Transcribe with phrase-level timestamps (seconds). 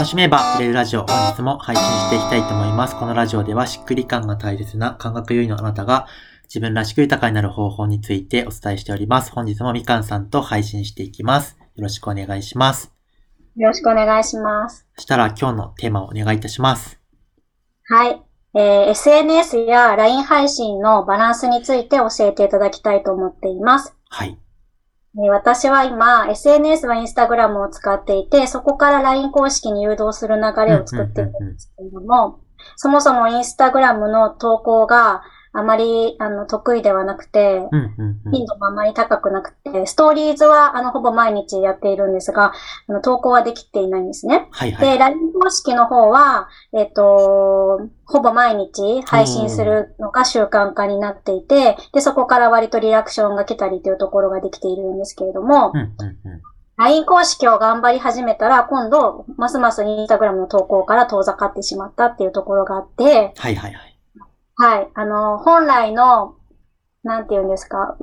[0.00, 2.96] 楽しめば売れるラジオ、本日も配信していきたいと思います。
[2.96, 6.06] このラジオではしっくり感が大切な感覚優位のあなたが
[6.44, 9.30] 自分らしく豊かになる方法についてお伝えしております。
[9.30, 11.58] 本日もみかんさんと配信していきます。
[11.76, 12.94] よろしくお願いします。
[13.56, 14.86] よろしくお願いします。
[14.96, 16.98] そしたら今日のテーマをお願いいたします。
[17.82, 18.22] はい。
[18.54, 23.94] えー、SNS や LINE 配信のバランスについて教えていただきたいと思っています。
[24.08, 24.38] はい。
[25.14, 32.40] 私は今、SNS は Instagram を使っていて、そこから LINE 公式に誘導する流れを作っているんですけれども、
[32.76, 35.22] そもそも Instagram の投稿が
[35.52, 37.60] あまり、あの、得意ではなくて、
[38.32, 42.52] 頻度もあまり高くなくて、ストーリーズは、あの、ほぼ毎日やっているんですが、
[42.86, 44.48] あの、投稿はできていないんですね。
[44.52, 55.72] はいはい、で、LINE 公式の方は、えっ、と、ほぼ毎日配信するのが習慣化になっていて、で、そこから割とリアクションが来たりというところができているんですけれども、
[56.76, 63.89] LINE 公式を頑張り始めたら、今度、ますますインスタグラムの投稿から遠ざかってしまったっていうところがあって、はいはいはい。
[64.60, 64.88] はい。
[64.92, 66.34] あの、本来の、
[67.02, 67.96] なんて言うんですか、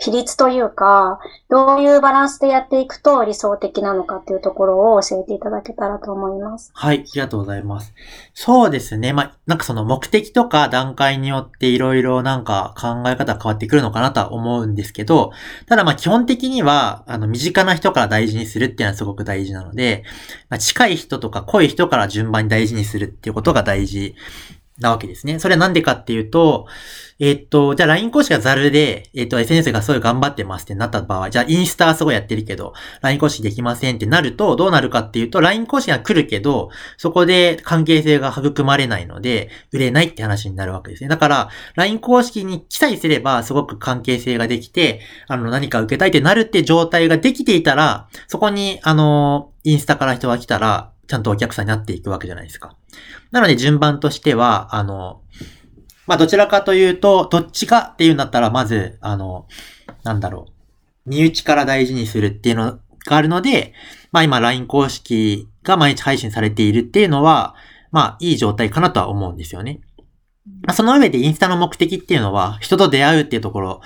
[0.00, 6.72] 比率というか、どういうバランスでやっていくと理想的なのかっていうところを教えていただけたらと思います。
[6.74, 7.94] はい、ありがとうございます。
[8.34, 9.12] そうですね。
[9.12, 15.30] まあ、なんかその目的とか段階によっていろいろなんか考え方変わってくるのかなとは思うんですけど、
[15.66, 20.02] ただま基本的には、あの、身近な人から大事にするっていうのはすごく大事なので、
[20.48, 24.16] まあ、近い人とか濃い人から順番に大事にするっていうことが大事
[24.82, 25.38] なわけですね。
[25.38, 26.66] それはなんでかっていうと、
[27.18, 41.08] えっと、じゃあ LINE 公式がザルで、えっと、SNS がすごい頑張ってますってなった場合、じゃあインスタはすごいやってるけど、LINE 公式できませんってなると、どうなるかっていうと、LINE 公式が来るけど、そこで関係性が育まれないので、売れないって話になるわけですね。
[41.08, 52.74] だから、LINE 公式に記載すれば、すごく関係性ができて、あの、何か受けたいってなるって状態ができていたら、そこに、あの、インスタから人が来たら、ちゃんとお客さんになっていくわけじゃないですか。
[53.32, 55.20] なので順番としては、あの、
[56.06, 59.46] まあ、どちらかというと、どっちかっていうんだったら、まず、あの、
[60.04, 61.10] なんだろう。
[61.10, 63.74] 身内から大事にするっていうのがあるので、
[64.10, 67.56] まあ今 LINE 公式が毎日配信されているっていうのは、
[67.90, 69.80] まあいい状態かなとは思うんですよね。
[70.46, 73.80] まあ、その上でインスタの目的っていうのは、人と出会うっていうところ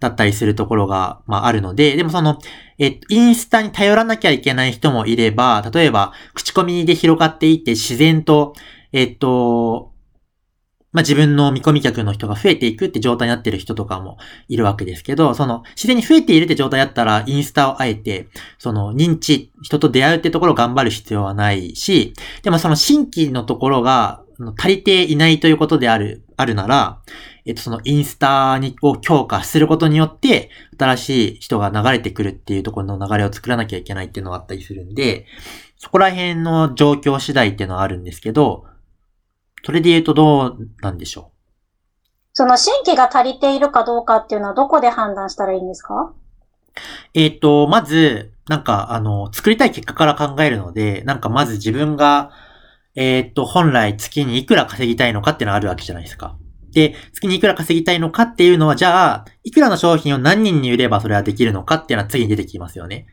[0.00, 2.38] だったりするところが、まああるので、でもその、
[2.78, 8.54] えっと、インスタに頼らなきゃいけない人もいれば、例えば、口コミで広がっていって自然と、
[8.92, 9.92] えっと、
[10.92, 14.16] まあ、自分の見込み客の人が増えていくって状態になってる人とかも
[14.48, 24.22] いるわけですけど、その、自然に増えているって状態だったら、インスタをあえて、その、認知、人と出会うってところを頑張る必要はないし、でもその新規のところが、
[24.56, 27.00] 足りていないということである、あるなら、
[27.44, 35.26] えっと、そのインスタに、を強化することによって、新しい人が流れてくるっていうところの流れを作らなきゃいけないっていうのがあったりするんで、
[35.76, 38.66] そこら辺の状況次第っていうのはあるんですけど、
[39.64, 41.38] それで言うとどうなんでしょう？
[42.32, 46.12] その新規が足りているかどうかっていうのはどこで判断したらいいんですか？
[47.14, 52.30] えっ、と、まず、なんか、あの、作りたい結果から考えるので、なんかまず自分が、
[52.94, 56.36] えっ、と、本来月にいくら稼ぎたいのかっていうのがあるわけじゃないですか。
[56.72, 63.06] で、月にいくら稼ぎたいのかっていうのは、じゃあ、いくらの商品を何人に売ればそれはできるのかっていうのは次に出てきますよね。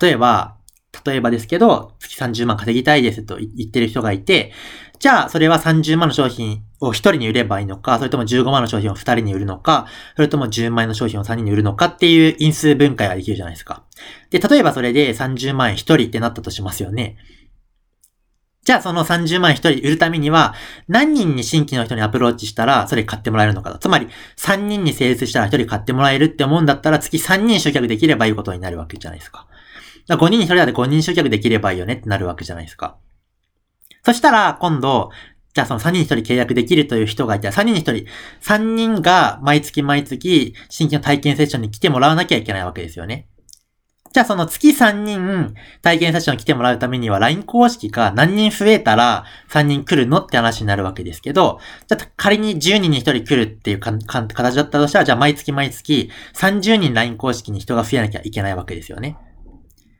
[0.00, 0.56] 例えば、
[1.04, 4.52] 例えばですけど、月30万稼ぎたいですと言ってる人がいて、
[4.98, 13.84] じゃあ、それは30万の商品を1人に売ればいいのか、それとも15万の商品を2人に売るのか、それとも10万円の商品を3人に売るのかっていう因数分解ができるじゃないですか。
[14.30, 17.18] で、例えばそれで30万円1人ってなったとしますよね。
[18.66, 20.52] じゃあその30万1人売るためには、
[20.88, 23.78] 何人に新規の人にアプローチしたら、それ買ってもらえるのかと。
[23.78, 29.46] つまり、3人に成立したら1人買ってもらえるって思うんだったら、月3人集客できればいいことになるわけじゃないですか。
[30.08, 32.96] 5人に1人だって5人集客できればいいよねってなるわけじゃないですか。
[34.04, 35.12] そしたら、今度、
[35.54, 38.06] じゃあその3人に1人契約できるという人がいたら、3人に1人、
[38.42, 43.28] 3人が毎月毎月新規の体験セッションに来てもらわなきゃいけないわけですよね。
[44.16, 59.18] じゃあその月3人体験セッション来てもらうためには LINE 公式が何人増えたら3人来るのって話になるわけですけど、じゃあ仮に10人に1人来るっていう形だったとしたら、じゃあ毎月毎月30人 LINE 公式に人が増えなきゃいけないわけですよね。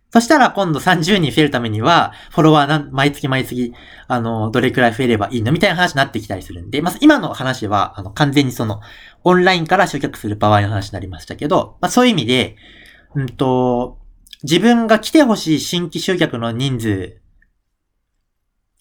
[0.08, 3.74] そしたら今度30人増えるためには、フォロワーな毎月毎月、
[4.08, 8.80] あの、どれくらい増えればいいのみたいな話になってきたりするんで、まず今の話は、あの、完全にその、
[9.24, 12.56] オンラインから集客する場合の話になりましたけど、まあそういう意味で、
[13.14, 13.98] うんと、
[14.48, 17.20] 自分が来てほしい新規集客の人数、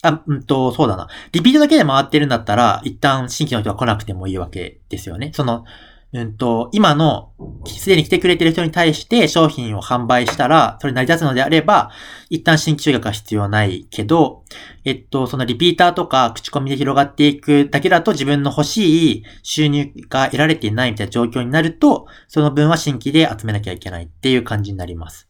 [0.03, 1.07] あ、うんと、そうだな。
[1.31, 5.31] リピートだけで回ってるんだったら、一旦新規の人が来なくてもいいわけですよね。
[5.33, 5.65] その、
[6.13, 7.31] うんと、今の、
[7.65, 11.89] すでに来てくれてる人に対して商品を販売したら、それ成り立つのであれば、
[12.29, 14.44] 一旦新規集客は必要ないけど、
[14.83, 25.27] えっと、そのリピーターとか口コミで広がっていくだけだと自分の欲しい収入が得られていないみたいな状況になると、その分は新規で集めなきゃいけないっていう感じになります。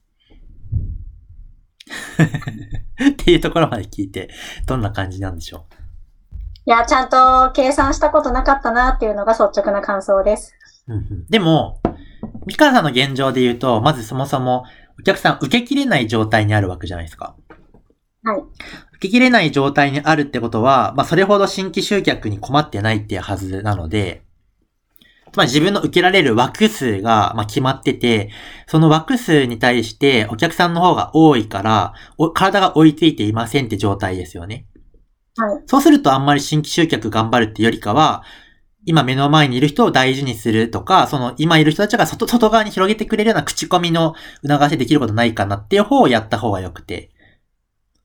[3.11, 4.29] っていうところまで聞いて、
[4.65, 5.75] どんな感じなんでしょう？
[6.67, 10.55] いや、ちゃんと計算したことなかったなっていうのが率直な感想です。
[11.29, 11.79] でも、
[12.47, 14.65] ミカさんの現状で言うと、まずそもそも
[14.99, 17.35] お客さん受けきれない状態にあるわけじゃないですか。
[18.23, 18.39] はい。
[18.39, 24.25] 受けきれない状態にあるってことは、まあそれほど新規集客に困ってないっていうはずなので、つ
[25.37, 28.29] まり自分の受けられる枠数が、まあ、決まってて、
[28.67, 31.93] その枠数に対してお客さんの方が多いから、
[32.33, 34.67] 体が追いついていませんって状態ですよね。
[35.37, 35.63] はい。
[35.65, 38.23] そうするとあんまり新規集客頑張るってよりかは、
[38.85, 44.13] 今目の前にいる人を大事にするとか、その今いる人たちが外外側に広げてくれるような口コミの
[44.47, 47.09] 促しできることないかなっていう方をやった方が良くて。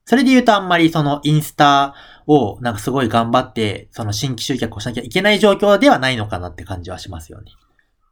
[0.07, 1.95] それで言うとあんまりそのインスタ
[2.31, 7.51] をなんかすごい頑張って、その新規集客をしなきゃいけない状況ではないのかなって感じはしますよね。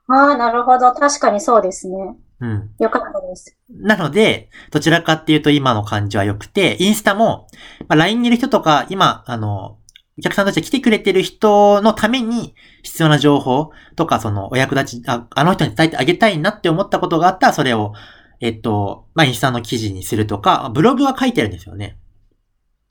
[0.08, 0.92] ああ、なるほど。
[0.92, 2.16] 確かにそうですね。
[2.40, 2.70] うん。
[2.80, 3.56] よかったです。
[3.70, 7.46] なので、どちらかっていうと今の感じは良くて、インスタも、
[7.86, 9.78] まあ、LINE にいる人とか、今、あの、
[10.18, 17.92] お客さんたち来てくれてる人のために必要な情報とか、そのお役立ち、ああの人に伝えてあげたいなって思ったことがあったら、それを、
[18.40, 21.98] えっと、まあ、インスタの記事にするとか、ブログは書いてるんですよね。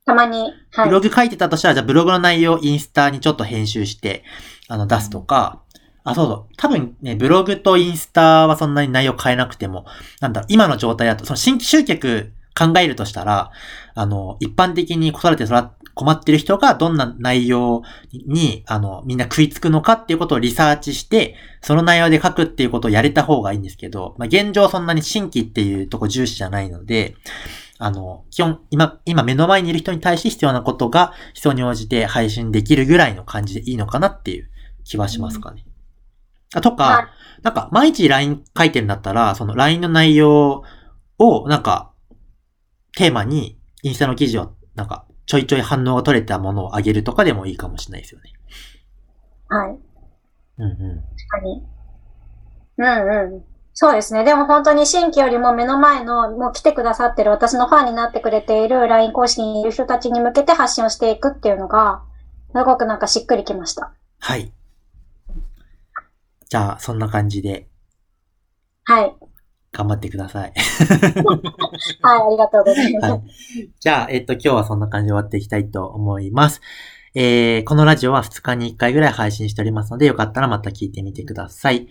[0.07, 0.54] たまに。
[0.71, 0.88] はい。
[0.88, 4.24] ブログ書いてたとしたら、じゃあブログの内容をインスタにちょっと編集して、
[4.68, 5.62] あの、出すとか、
[6.04, 6.54] あ、そうそう。
[6.56, 9.86] 多分ね、ブログとインスタはそんなに内容変えなくても、
[10.21, 13.51] なんだろう、今の状態だと、その新規集客考えるとしたら、
[13.94, 15.45] あの、一般的に子育て
[15.94, 17.83] 困ってる人がどんな内容
[18.13, 27.15] に、あの、みんな食いつくのかっていうことをリサーチして、その内容で書くっていうことをやれた方がいいんですけど、まあ、現状そんなに新規っていうとこ重視じゃないので、
[27.79, 34.50] あの、基本、今、今目の前にいる人に対して必要なことが必要に応じて配信できるぐらいの感じでいいのかなっていう
[34.83, 35.65] 気はしますかね。
[36.53, 37.09] あとか、
[37.44, 40.63] なんか、毎日 LINE 書いてるんだったら、その LINE の内容
[41.19, 41.91] を、なんか、
[42.95, 48.31] テーマに、インスタの記事を、なんか、ちょいちょい反応が取れたものをあげるとかでもいいかもしれないですよね。
[49.50, 49.80] はい。
[50.57, 50.77] うんうん。
[50.77, 51.63] 確かに。
[52.77, 53.56] うんうん。
[53.79, 54.24] そうですね。
[54.24, 62.01] でも本当に新規よりも目の前の、もう来てくださってる私のファンになってくれている LINE 公式にいる人たちに向けて発信をしていくっていうのが、
[62.56, 63.94] すごくなんかしっくりきました。
[64.18, 64.51] はい。
[66.50, 67.68] じゃあ、そんな感じで。
[68.85, 69.15] はい。
[69.71, 70.53] 頑張ってください。
[72.01, 73.12] はい、ありがとうございます。
[73.12, 73.23] はい、
[73.80, 76.62] じゃあ、えっと、今日はそんな感じで終わっていきたいと思います。
[77.13, 81.88] えー、このラジオは2日に1回ぐらい配信しておりますので、よかったらまた聞いてみてください。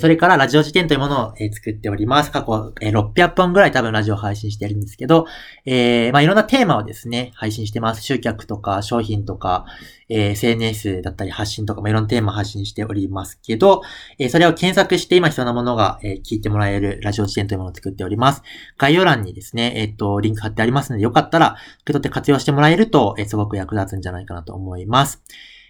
[0.00, 2.32] それからラジオ辞典というものを作っております。
[2.32, 5.26] 過去600本ぐらい多分ラジオ配信してるんですけど、
[5.64, 8.02] えー、まあいろんなテーマをですね、配信してます。
[8.02, 9.64] 集客とか商品とか、
[10.08, 13.82] えー、SNS だったり発信とかもいろんなテーマを発信しておりますけど、
[14.18, 18.42] えー、それを検索して今必要なものが、え、聞いてもらえるラジオ辞典というものを作っております。
[18.78, 25.22] 概要欄にですね、えっ、と、リンク貼ってありますので、よかったら受け取って活用してもらえると、え、すごく役立つんじゃないかなと思います。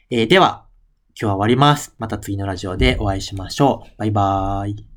[0.09, 0.66] え、では、
[1.19, 1.95] 今日は終わります。
[1.99, 3.91] また次のラジオでお会いしましょう。
[3.97, 4.96] バイバーイ。